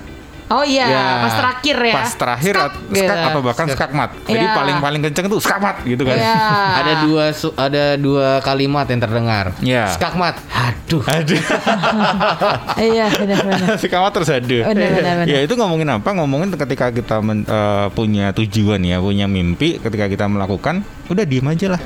[0.50, 1.04] Oh iya, Ya.
[1.22, 1.94] pas terakhir ya.
[1.94, 3.06] Pas terakhir Skak, at- gitu.
[3.06, 3.76] skak atau bahkan Skak.
[3.78, 4.10] skak mat.
[4.24, 4.52] Jadi Iya.
[4.52, 6.16] paling paling kenceng itu skak mat gitu kan.
[6.18, 6.34] Iya.
[6.82, 9.54] Ada dua su- ada dua kalimat yang terdengar.
[9.60, 9.94] Iya.
[9.94, 10.34] Skakmat.
[10.50, 11.02] Aduh.
[11.06, 11.38] Aduh.
[12.82, 13.78] Iya, benar-benar.
[13.80, 14.58] skak mat terus ada.
[14.66, 15.26] Benar, benar, benar.
[15.26, 16.08] Ya itu ngomongin apa?
[16.12, 21.46] Ngomongin ketika kita men- eh, punya tujuan ya, punya mimpi, ketika kita melakukan, udah diem
[21.46, 21.82] aja lah.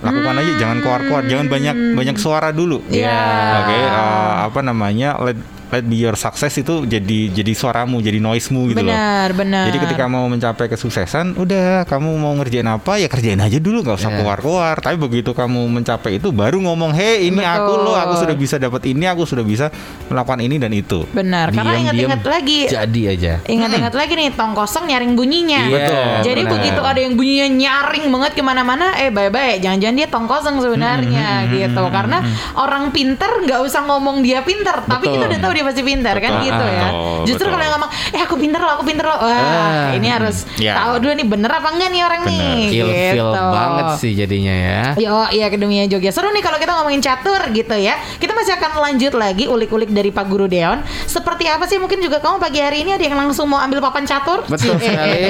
[0.00, 2.80] Lakukan aja, jangan keluar-keluar, jangan banyak banyak suara dulu.
[2.88, 3.20] Iya.
[3.60, 5.14] Oke, eh, apa namanya?
[5.20, 5.38] Let
[5.70, 8.90] let be your success itu jadi jadi suaramu, jadi noise-mu gitu loh.
[8.90, 9.64] Benar, benar.
[9.70, 13.96] Jadi ketika mau mencapai kesuksesan, udah kamu mau ngerjain apa ya kerjain aja dulu, nggak
[13.96, 14.18] usah Iya.
[14.22, 14.74] keluar-keluar.
[14.78, 17.86] Tapi begitu kamu mencapai itu, baru ngomong, hei ini aku Betul.
[17.86, 19.70] loh, aku sudah bisa dapat ini, aku sudah bisa
[20.10, 21.06] melakukan ini dan itu.
[21.14, 22.60] Benar, karena Diam-diam ingat-ingat lagi.
[22.66, 23.32] Jadi aja.
[23.46, 25.62] Ingat-ingat lagi nih, tong kosong nyaring bunyinya.
[25.70, 26.04] Iya, Betul.
[26.26, 26.52] Jadi benar.
[26.58, 31.46] begitu ada yang bunyinya nyaring banget ke mana-mana, eh bye-bye, jangan-jangan dia tong kosong sebenarnya
[31.48, 31.82] gitu.
[31.94, 32.18] Karena
[32.58, 35.14] orang pinter nggak usah ngomong dia pinter, tapi Betul.
[35.14, 36.46] kita udah tahu dia pasti pinter kan Betul.
[36.46, 36.88] gitu ya.
[36.90, 37.52] Betul, Justru betul.
[37.52, 40.74] kalau yang ngomong, eh aku pinter loh, aku pinter loh, wah Ah, ini harus ya.
[40.76, 42.34] tahu dulu nih bener apa enggak nih orang Bener.
[42.34, 42.62] nih.
[42.70, 43.44] Feel feel gitu.
[43.50, 44.80] banget sih jadinya ya.
[44.96, 46.10] Yo, iya Akademia Jogja.
[46.10, 47.94] Seru nih kalau kita ngomongin catur gitu ya.
[48.16, 50.80] Kita masih akan lanjut lagi ulik-ulik dari Pak Guru Deon.
[51.04, 54.04] Seperti apa sih mungkin juga kamu pagi hari ini ada yang langsung mau ambil papan
[54.04, 54.44] catur?
[54.46, 55.22] Betul sekali.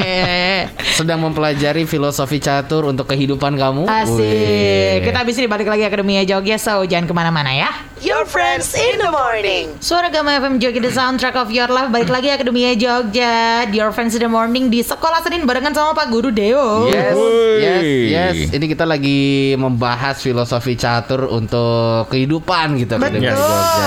[0.95, 3.85] Sedang mempelajari filosofi catur untuk kehidupan kamu.
[3.87, 4.15] Asik.
[4.15, 5.03] Wih.
[5.03, 7.71] Kita habis ini balik lagi Akademia Jogja, so jangan ke mana-mana ya.
[8.01, 9.77] Your friends in the morning.
[9.79, 14.13] Suara Gama FM Jogja The Soundtrack of Your Life Balik lagi Akademia Jogja Your Friends
[14.13, 17.57] in the Morning Di Sekolah Senin barengan sama Pak Guru Deo Yes, Woi.
[17.57, 18.37] yes, yes.
[18.53, 23.33] Ini kita lagi membahas filosofi catur untuk kehidupan gitu Betul, Jogja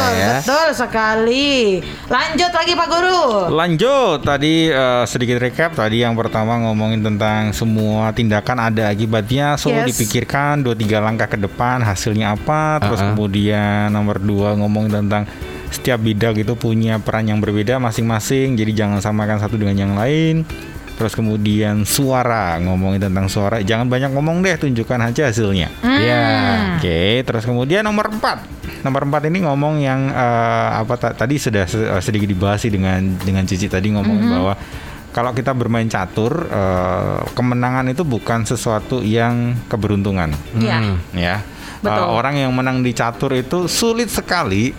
[0.10, 0.42] ya.
[0.42, 1.78] betul sekali
[2.10, 3.22] Lanjut lagi Pak Guru
[3.54, 9.70] Lanjut tadi eh, sedikit recap tadi yang pertama ngomongin tentang semua tindakan ada akibatnya so
[9.70, 9.86] Yes.
[9.94, 13.14] dipikirkan dua tiga langkah ke depan hasilnya apa terus Uh-uh.
[13.14, 15.30] kemudian nomor dua ngomongin tentang
[15.74, 20.46] setiap bidang itu punya peran yang berbeda masing-masing jadi jangan samakan satu dengan yang lain
[20.94, 26.00] terus kemudian suara ngomongin tentang suara jangan banyak ngomong deh tunjukkan aja hasilnya Hmm.
[26.00, 26.26] Ya.
[26.76, 28.84] Oke, terus kemudian nomor 4.
[28.84, 33.00] Nomor 4 ini ngomong yang eh, apa ta- tadi sudah eh, sedikit dibahas sih dengan
[33.18, 34.36] dengan Cici tadi ngomongin Mm-hmm.
[34.36, 34.54] bahwa
[35.10, 40.96] kalau kita bermain catur, eh, kemenangan itu bukan sesuatu yang keberuntungan, Iya Hmm.
[41.14, 41.36] ya.
[41.80, 42.00] Betul.
[42.00, 44.74] Eh, orang yang menang di catur itu sulit sekali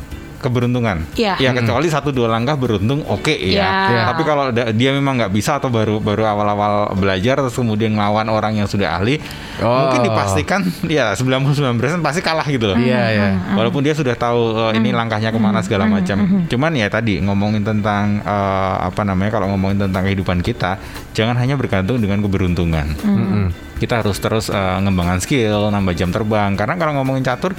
[0.45, 1.09] keberuntungan.
[1.17, 1.41] Iya.
[1.41, 3.89] Ya kecuali satu dua langkah beruntung oke ya.
[3.89, 4.01] Iya.
[4.13, 8.29] Tapi kalau da- dia memang nggak bisa atau baru baru awal-awal belajar terus kemudian ngelawan
[8.29, 9.17] orang yang sudah ahli,
[9.59, 9.89] Oh.
[9.89, 11.57] mungkin dipastikan ya 99%
[11.99, 12.77] pasti kalah gitu loh.
[12.77, 13.27] Iya, iya.
[13.55, 16.45] Walaupun dia sudah tahu eh, ini langkahnya ke mana segala macam.
[16.45, 20.77] Cuman ya tadi ngomongin tentang eh, apa namanya kalau ngomongin tentang kehidupan kita,
[21.11, 22.93] jangan hanya bergantung dengan keberuntungan.
[23.01, 23.47] Mm-mm.
[23.75, 26.53] Kita harus terus eh, ngembangkan skill, nambah jam terbang.
[26.55, 27.55] Karena kalau ngomongin catur,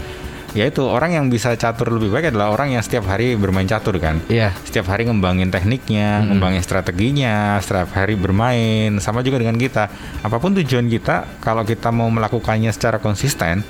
[0.55, 3.99] ya itu orang yang bisa catur lebih baik adalah orang yang setiap hari bermain catur
[3.99, 4.23] kan.
[4.25, 4.55] Iya.
[4.63, 8.97] Setiap hari ngembangin tekniknya, ngembangin strateginya, setiap hari bermain.
[8.97, 9.91] Sama juga dengan kita.
[10.23, 13.61] Apa pun tujuan kita, kalau kita mau melakukannya secara konsisten,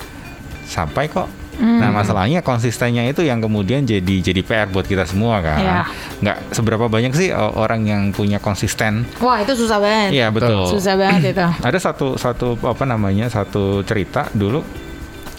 [0.63, 1.27] sampai kok.
[1.55, 5.55] Nah masalahnya konsistennya itu yang kemudian jadi jadi PR buat kita semua kan.
[5.57, 5.81] Iya.
[6.19, 9.07] Nggak seberapa banyak sih o- orang yang punya konsisten.
[9.23, 10.67] Wah itu susah banget Iya betul.
[10.67, 14.59] Susah banget itu Ada satu satu apa namanya satu cerita dulu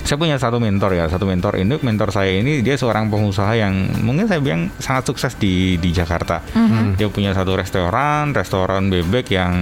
[0.07, 3.75] saya punya satu mentor ya, satu mentor ini mentor saya ini dia seorang pengusaha yang
[4.07, 6.47] mungkin saya bilang sangat sukses di di Jakarta.
[6.95, 9.53] Dia punya satu restoran, restoran bebek yang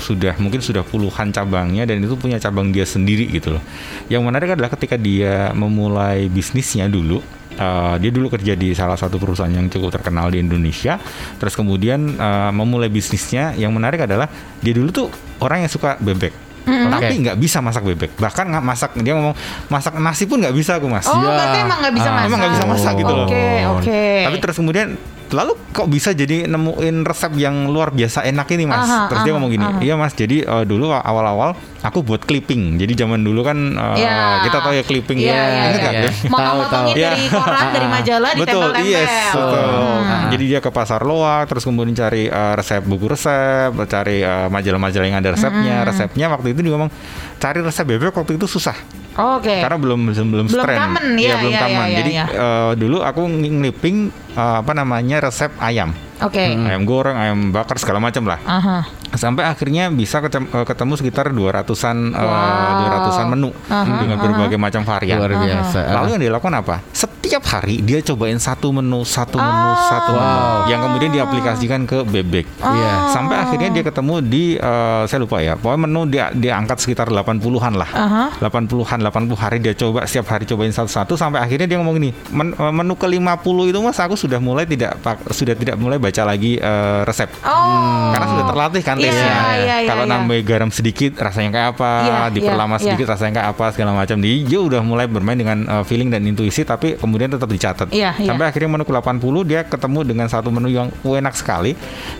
[0.00, 3.62] sudah mungkin sudah puluhan cabangnya dan itu punya cabang dia sendiri gitu loh.
[4.08, 7.20] Yang menarik adalah ketika dia memulai bisnisnya dulu
[7.60, 10.96] Uh, dia dulu kerja di salah satu perusahaan yang cukup terkenal di Indonesia.
[11.36, 13.52] Terus kemudian uh, memulai bisnisnya.
[13.52, 14.32] Yang menarik adalah
[14.64, 15.08] dia dulu tuh
[15.44, 16.49] orang yang suka bebek.
[16.62, 17.22] Tapi Oke.
[17.22, 18.10] nggak bisa masak bebek.
[18.14, 19.34] Bahkan nggak masak dia ngomong
[19.66, 21.04] masak nasi pun nggak bisa aku mas.
[21.04, 21.30] Oh, Ya.
[21.30, 22.26] berarti emang nggak bisa Ah, masak.
[22.26, 23.26] emang nggak bisa masak gitu loh.
[23.26, 24.02] Oke, oke.
[24.26, 24.88] Tapi terus kemudian
[25.30, 28.82] lalu kok bisa jadi nemuin resep yang luar biasa enak ini mas?
[28.82, 29.78] Aha, terus dia aha, ngomong gini, aha.
[29.80, 30.12] iya mas.
[30.12, 32.76] Jadi eh, dulu awal-awal aku buat clipping.
[32.76, 34.42] Jadi zaman dulu kan eh, Ya.
[34.42, 35.40] kita tahu ya clipping Iya, ya.
[35.40, 35.92] nggak?
[35.92, 36.00] iya.
[36.02, 36.12] Clip?
[36.12, 37.00] Tahu, Motong-motongin tahu.
[37.00, 37.30] dari Iya.
[37.32, 38.90] koran, dari majalah, Betul, ditempel-tempel.
[38.90, 39.64] yes, betul.
[40.00, 40.28] Hmm.
[40.30, 45.06] Jadi dia ke pasar loak, terus kemudian cari eh, resep buku resep, cari eh, majalah-majalah
[45.06, 45.76] yang ada resepnya.
[45.82, 46.90] Resepnya waktu itu dia ngomong
[47.36, 48.76] cari resep bebek waktu itu susah
[49.12, 49.48] Oke.
[49.58, 50.80] karena belum belum belum Belum trend.
[50.82, 52.24] common, Iya, ya, belum ya, ya, ya, Jadi ya.
[52.28, 53.96] eh, dulu aku ngeliping
[54.34, 56.42] eh, apa namanya resep ayam, Oke.
[56.42, 58.38] ayam goreng, ayam bakar segala macam lah.
[58.44, 58.99] Aha.
[59.10, 63.08] Sampai akhirnya bisa eh, ketemu sekitar 200-an eh, Wow.
[63.10, 65.18] 200-an menu Aha, dengan berbagai macam varian.
[65.18, 65.80] Luar biasa.
[65.98, 66.76] Lalu yang dilakukan apa?
[66.90, 69.76] Setiap hari dia cobain satu menu, satu menu, Oh.
[69.86, 70.58] satu menu Wow.
[70.66, 72.46] yang kemudian diaplikasikan ke bebek.
[72.58, 73.10] Iya.
[73.10, 75.54] Sampai akhirnya dia ketemu di eh, saya lupa ya.
[75.54, 77.90] Pokoknya menu dia dia angkat sekitar 80-an lah.
[77.90, 78.24] Aha.
[78.38, 82.54] 80-an 80 hari dia coba setiap hari cobain satu-satu sampai akhirnya dia ngomong gini, "Men-
[82.54, 84.96] menu ke-50 itu Mas aku sudah mulai tidak
[85.30, 87.26] sudah tidak mulai baca lagi eh, resep.
[87.42, 88.10] Oh.
[88.14, 89.32] Karena sudah terlatih kan Iya, tesnya.
[89.56, 90.12] iya, iya, Kalau iya.
[90.12, 94.16] nambah garam sedikit rasanya kayak apa, Iya, diperlama iya, sedikit rasanya kayak apa segala macam.
[94.20, 97.88] Jadi dia udah mulai bermain dengan uh, feeling dan intuisi tapi kemudian tetap dicatat.
[97.90, 98.28] Iya, iya.
[98.28, 101.72] Sampai akhirnya menu ke-80 dia ketemu dengan satu menu yang enak sekali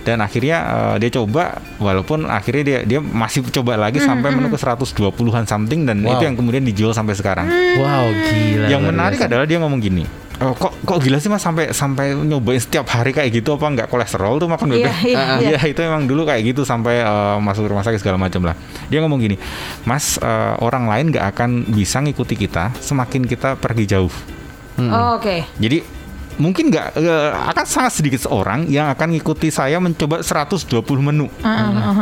[0.03, 4.59] dan akhirnya uh, dia coba walaupun akhirnya dia dia masih coba lagi sampai menu ke
[4.59, 6.16] 120-an something dan Wow.
[6.16, 7.45] itu yang kemudian dijual sampai sekarang.
[7.77, 8.66] Wow, gila.
[8.73, 9.29] Yang menarik biasa.
[9.29, 10.05] adalah dia ngomong gini.
[10.40, 13.88] Oh, kok kok gila sih mas sampai sampai nyobain setiap hari kayak gitu apa nggak
[13.92, 14.88] kolesterol tuh makan bebek?
[15.05, 15.48] iya, Ah, iya.
[15.53, 18.57] Iya itu emang dulu kayak gitu sampai eh, masuk rumah sakit segala macam lah.
[18.88, 19.37] Dia ngomong gini,
[19.85, 24.12] mas eh, orang lain nggak akan bisa ngikuti kita semakin kita pergi jauh.
[24.81, 25.44] Oh, Oke.
[25.61, 26.00] Jadi
[26.37, 31.27] mungkin nggak eh, akan sangat sedikit seorang yang akan ngikuti saya mencoba 120 menu.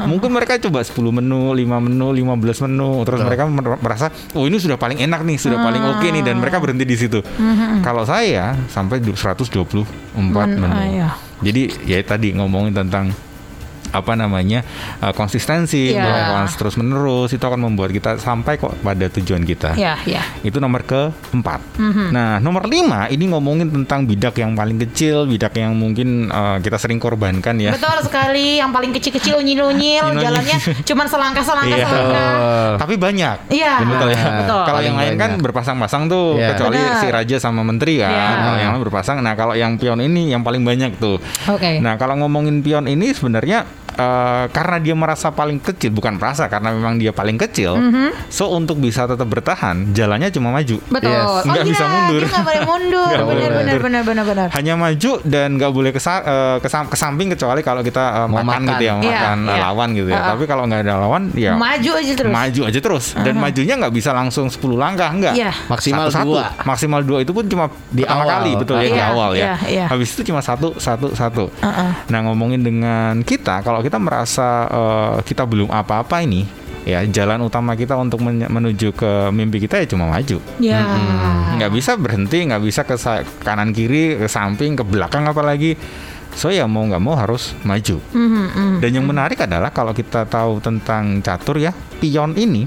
[0.05, 4.57] Mungkin mereka coba 10 menu, 5 menu, 15 menu, terus mereka mer- merasa oh ini
[4.57, 7.19] sudah paling enak nih, sudah paling oke nih dan mereka berhenti di situ.
[7.81, 9.87] Kalau saya sampai du- 124
[10.51, 10.67] menu.
[10.69, 11.09] ah, iya.
[11.39, 13.15] Jadi ya tadi ngomongin tentang
[13.91, 14.61] apa namanya
[14.99, 16.03] eh, konsistensi, Iya.
[16.03, 19.75] bahwa terus menerus itu akan membuat kita sampai kok pada tujuan kita.
[19.75, 20.21] Ya, ya.
[20.41, 21.61] Itu nomor keempat.
[21.77, 22.07] Mhm.
[22.11, 26.77] Nah, nomor lima ini ngomongin tentang bidak yang paling kecil, bidak yang mungkin uh, kita
[26.77, 27.73] sering korbankan ya.
[27.73, 28.59] Betul sekali.
[28.59, 31.87] Yang paling kecil-kecil unyil-unyil, jalannya cuman selangkah-selangkah Iya.
[31.87, 32.31] selangkah.
[32.79, 33.37] Tapi banyak.
[33.49, 33.73] Iya.
[33.83, 34.23] Betul ya.
[34.43, 34.63] Betul.
[34.65, 36.49] Kalau yang lain kan berpasang-pasang tuh, Iya.
[36.55, 37.01] kecuali Benar.
[37.01, 38.11] si raja sama menteri kan.
[38.11, 38.27] Iya.
[38.39, 39.17] Kalau yang lain berpasang.
[39.21, 41.17] Nah, kalau yang pion ini yang paling banyak tuh.
[41.49, 41.79] Oke.
[41.81, 43.65] Nah, kalau ngomongin pion ini sebenarnya
[43.99, 47.75] eh, karena dia merasa paling kecil, bukan merasa karena memang dia paling kecil.
[48.29, 50.79] So untuk bisa tetap bertahan, jalannya cuma maju.
[50.89, 51.11] Betul.
[51.11, 51.27] Yes.
[51.27, 52.21] Oh Nggak iya, bisa mundur.
[52.21, 53.07] Dia nggak boleh mundur.
[53.19, 54.49] Benar, benar, benar, benar, benar.
[54.51, 58.41] hanya maju dan nggak boleh kesa- eh, kesam- ke samping kecuali kalau kita eh, Mau
[58.41, 58.63] makan, makan.
[58.71, 59.61] gitu ya makan eh, iya.
[59.63, 60.29] lawan gitu ya Uh-uh.
[60.29, 62.31] tapi kalau nggak ada lawan ya Maju aja terus.
[62.31, 65.51] maju aja terus dan majunya nggak bisa langsung 10 langkah enggak Iya.
[65.67, 66.45] Maksimal satu, dua.
[66.63, 68.31] maksimal dua itu pun cuma Di pertama awal.
[68.35, 71.91] kali betul ya di Iya, awal ya iya, habis itu cuma satu satu satu Uh-uh.
[72.07, 76.45] nah ngomongin dengan kita kalau kita merasa eh, kita belum apa-apa ini
[76.85, 80.81] ya jalan utama kita untuk men- menuju ke mimpi kita ya cuma maju Ya.
[81.53, 82.97] nggak bisa berhenti nggak bisa ke
[83.39, 85.77] kanan kiri ke samping ke belakang apalagi
[86.31, 88.77] so ya mau nggak mau harus maju Mhm, mhm.
[88.79, 92.65] dan yang menarik adalah kalau kita tahu tentang catur ya pion ini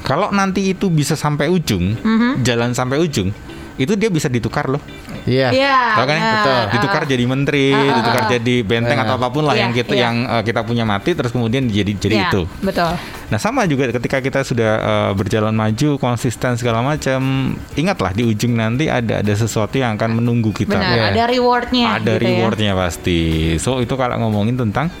[0.00, 2.40] kalau nanti itu bisa sampai ujung Mhm.
[2.40, 3.34] jalan sampai ujung
[3.76, 4.80] itu dia bisa ditukar loh
[5.26, 5.50] Iya.
[5.50, 5.78] Iya.
[5.98, 6.18] Tahu kan?
[6.22, 6.30] ya.
[6.38, 6.60] Betul.
[6.78, 8.28] ditukar jadi menteri Ah, ah, ditukar ah.
[8.30, 9.04] jadi benteng Iya.
[9.10, 10.02] atau apa pun lah Iya, yang kita iya.
[10.06, 12.94] yang eh, kita punya mati terus kemudian jadi jadi Iya, itu Betul.
[13.26, 18.54] Nah sama juga ketika kita sudah eh, berjalan maju konsisten segala macam, ingatlah di ujung
[18.54, 20.78] nanti ada ada sesuatu yang akan menunggu kita.
[20.78, 20.94] Benar.
[20.94, 21.02] Iya.
[21.10, 21.86] Ada rewardnya.
[21.98, 22.22] Ada gitu ya.
[22.22, 23.20] rewardnya pasti.
[23.58, 24.94] So itu kalau ngomongin tentang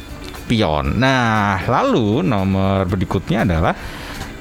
[0.50, 0.98] pion.
[0.98, 3.78] Nah lalu nomor berikutnya adalah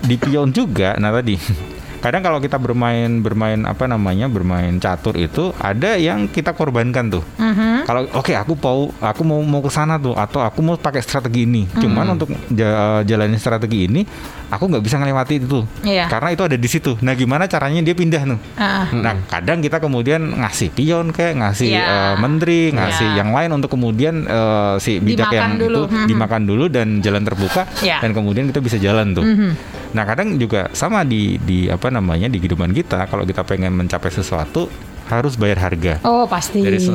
[0.01, 0.97] di pion juga.
[0.97, 1.37] Nah tadi
[2.05, 7.25] kadang kalau kita bermain bermain apa namanya bermain catur itu ada yang kita korbankan tuh.
[7.35, 7.89] Mhm.
[7.89, 11.49] Kalau oke aku mau aku mau mau ke sana tuh atau aku mau pakai strategi
[11.49, 11.65] ini.
[11.65, 14.05] Cuman untuk ja- jalanin strategi ini
[14.45, 15.65] aku nggak bisa ngelewati itu.
[15.81, 16.05] Iya.
[16.05, 16.93] Karena itu ada di situ.
[17.01, 18.39] Nah, gimana caranya dia pindah tuh?
[18.53, 18.85] Ah.
[18.93, 21.83] Nah, kadang kita kemudian ngasih pion kayak ngasih Iya.
[21.83, 23.17] eh, menteri, ngasih Iya.
[23.17, 25.81] yang lain untuk kemudian eh, si bidak Dimakan yang dulu.
[25.81, 26.05] itu Mhm.
[26.05, 27.97] dimakan dulu dan jalan terbuka Iya.
[27.97, 29.25] dan kemudian kita bisa jalan tuh.
[29.25, 29.49] Mhm.
[29.93, 34.09] Nah kadang juga sama di di apa namanya di kehidupan kita kalau kita pengen mencapai
[34.09, 34.71] sesuatu
[35.05, 36.01] harus bayar harga.
[36.01, 36.65] Oh pasti.
[36.65, 36.85] There is,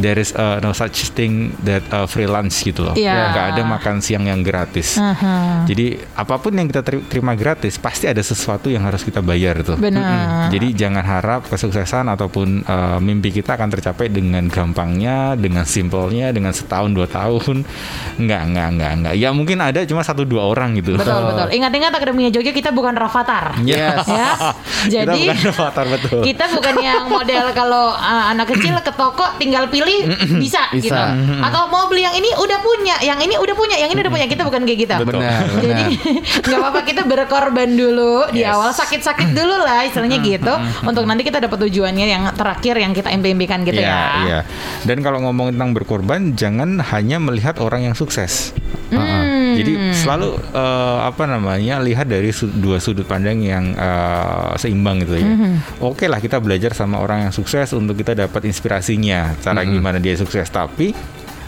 [0.00, 2.94] there is uh, no such thing that uh, freelance gitu loh.
[2.96, 3.32] Iya.
[3.32, 4.96] Nggak ada makan siang yang gratis.
[4.96, 5.64] Aha.
[5.68, 9.60] Jadi apa pun yang kita teri- terima gratis pasti ada sesuatu yang harus kita bayar
[9.60, 9.76] tuh.
[9.76, 10.48] Benar.
[10.48, 16.56] Jadi jangan harap kesuksesan ataupun uh, mimpi kita akan tercapai dengan gampangnya, dengan simpelnya, dengan
[16.56, 17.68] setahun dua tahun.
[18.16, 19.14] Enggak, enggak, enggak, enggak.
[19.20, 20.96] Ya mungkin ada cuma satu dua orang gitu.
[20.96, 21.48] Betul betul.
[21.52, 23.60] Ingat-ingat Akademinya Jogja kita bukan Rafathar.
[23.60, 24.08] Yes.
[24.08, 24.28] ya.
[24.88, 26.20] kita Jadi bukan avatar betul.
[26.24, 30.06] kita bukan yang model kalau uh, anak kecil ke toko tinggal pilih
[30.38, 30.78] bisa, Bisa.
[30.78, 31.02] gitu.
[31.42, 34.26] Atau mau beli yang ini udah punya, yang ini udah punya, yang ini udah punya.
[34.30, 34.94] Kita bukan kayak gitu.
[35.02, 35.18] Betul.
[35.18, 35.84] Benar, Jadi
[36.46, 38.54] nggak apa-apa kita berkorban dulu di Yes.
[38.54, 40.54] awal sakit-sakit dulu lah istilahnya gitu
[40.86, 44.06] untuk nanti kita dapat tujuannya yang terakhir yang kita impi-impikan gitu Iya, ya.
[44.22, 44.40] iya.
[44.84, 48.54] Dan kalau ngomong tentang berkorban, jangan hanya melihat orang yang sukses.
[48.92, 49.47] Hmm.
[49.58, 55.18] Jadi selalu eh, apa namanya lihat dari su- dua sudut pandang yang eh, seimbang gitu
[55.18, 55.26] ya.
[55.26, 55.82] Mhm.
[55.82, 60.14] Oke lah kita belajar sama orang yang sukses untuk kita dapat inspirasinya, cara gimana dia
[60.14, 60.46] sukses.
[60.48, 60.94] Tapi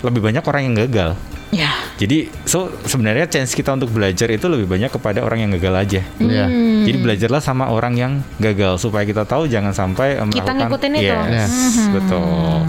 [0.00, 1.12] lebih banyak orang yang gagal.
[1.50, 1.74] Ya.
[1.98, 6.00] Jadi so sebenarnya chance kita untuk belajar itu lebih banyak kepada orang yang gagal aja.
[6.22, 6.46] Iya.
[6.46, 6.86] Hmm.
[6.86, 10.92] Jadi belajarlah sama orang yang gagal supaya kita tahu jangan sampai eh, Kita melakukan ngikutin
[10.94, 11.16] itu.
[11.34, 11.54] Yes,
[11.90, 12.62] betul.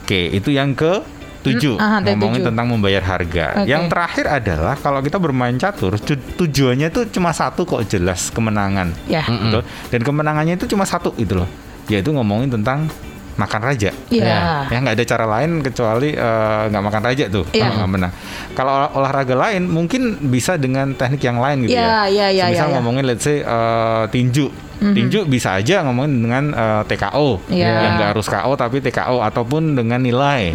[0.00, 1.04] Oke, itu yang ke
[1.48, 2.48] tujuh Hmm, aha, ada ngomongin tujuh.
[2.48, 3.46] tentang membayar harga.
[3.56, 3.68] Oke.
[3.68, 8.90] Yang terakhir adalah kalau kita bermain catur tu- tujuannya itu cuma satu kok jelas kemenangan.
[9.06, 9.22] Ya.
[9.22, 9.62] Betul.
[9.88, 11.48] Dan kemenangannya itu cuma satu gitu loh.
[11.86, 12.90] Yaitu ngomongin tentang
[13.36, 13.92] makan raja.
[14.08, 14.64] Iya.
[14.66, 17.62] Ya nggak ada cara lain kecuali eh, nggak makan raja tuh Iya.
[17.62, 18.12] kalau nggak menang.
[18.52, 22.08] Kalau olah- olahraga lain mungkin bisa dengan teknik yang lain gitu Iya, ya.
[22.08, 22.74] iya, iya, Misal iya, iya.
[22.74, 24.48] ngomongin let's say eh, tinju.
[24.76, 27.68] Tinju bisa aja ngomongin dengan eh, TKO Iya.
[27.76, 30.52] yang nggak harus KO tapi TKO ataupun dengan nilai.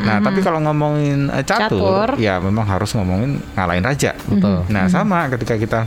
[0.00, 2.08] Nah tapi kalau ngomongin eh, catur, Catur.
[2.16, 4.12] ya memang harus ngomongin ngalahin raja.
[4.24, 4.64] Betul.
[4.68, 5.80] Nah sama ketika kita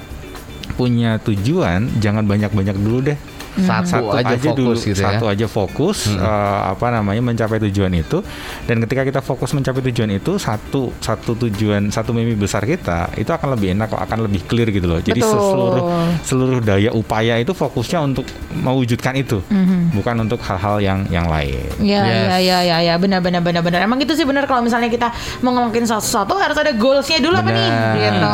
[0.72, 3.18] punya tujuan jangan banyak-banyak dulu deh.
[3.52, 5.08] Satu, aja, fokus dulu, gitu ya.
[5.12, 8.24] satu aja fokus eh, apa namanya mencapai tujuan itu
[8.64, 13.28] dan ketika kita fokus mencapai tujuan itu satu satu tujuan satu mimpi besar kita itu
[13.28, 15.36] akan lebih enak akan lebih clear gitu loh jadi Betul.
[15.36, 15.84] seluruh
[16.24, 18.24] seluruh daya upaya itu fokusnya untuk
[18.56, 19.44] mewujudkan itu
[19.92, 22.08] bukan untuk hal-hal yang yang lain Ya, Yes.
[22.08, 23.80] ya, ya, ya, ya, benar, benar, benar, benar.
[23.82, 25.10] Emang itu sih benar kalau misalnya kita
[25.42, 27.96] mau ngelakuin sesuatu harus ada goalsnya dulu apa nih, Benar.
[27.98, 28.32] gitu.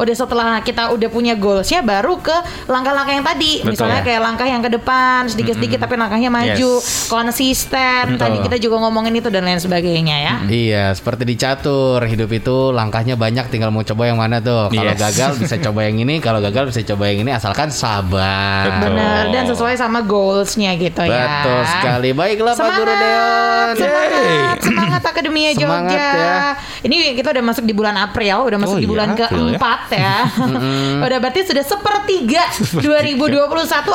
[0.00, 2.32] Udah setelah kita udah punya goalsnya, baru ke
[2.66, 3.52] langkah-langkah yang tadi.
[3.60, 3.70] Betul.
[3.76, 7.06] Misalnya kayak langkah yang ke depan, sedikit-sedikit tapi langkahnya maju, Yes.
[7.08, 8.16] konsisten.
[8.16, 10.34] Tadi kita juga ngomongin itu dan lain sebagainya ya.
[10.42, 14.68] Iya, seperti di catur, hidup itu langkahnya banyak, tinggal mau coba yang mana tuh.
[14.68, 14.98] Kalau Yes.
[14.98, 18.64] gagal bisa coba yang ini, kalau gagal bisa coba yang ini, asalkan sabar.
[18.66, 18.80] Betul.
[18.90, 21.44] Benar, dan sesuai sama goalsnya gitu ya.
[21.44, 22.08] Betul sekali.
[22.10, 23.74] Baiklah Pak Guru Semangat, Deon.
[23.76, 26.08] semangat, semangat Akademia Semangat Jogja.
[26.14, 26.40] ya.
[26.80, 29.16] Ini kita udah masuk di bulan April, udah masuk Oh di iya, bulan ya.
[29.20, 30.16] keempat ya.
[31.04, 32.42] udah berarti sudah sepertiga
[32.78, 33.44] 2021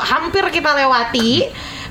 [0.04, 1.32] hampir kita lewati.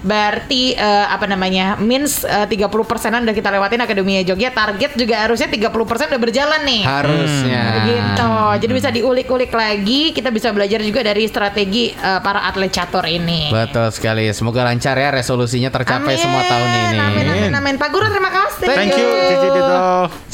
[0.02, 1.78] Berarti eh, apa namanya?
[1.78, 4.50] Mins eh, 30 persenan udah kita lewatin Akademia Jogja.
[4.50, 6.82] Target juga harusnya 30 persen udah berjalan nih.
[6.82, 7.62] Harusnya.
[7.86, 8.32] Gitu.
[8.66, 10.10] Jadi bisa diulik-ulik lagi.
[10.10, 13.54] Kita bisa belajar juga dari strategi eh, para atlet catur ini.
[13.54, 14.26] Betul sekali.
[14.34, 16.98] Semoga lancar ya resolusinya tercapai Amin, semua tahun ini.
[16.98, 17.74] Amin, amin, amin.
[17.78, 18.66] Pak Guru terima kasih.
[18.74, 19.78] thank you Cici Dito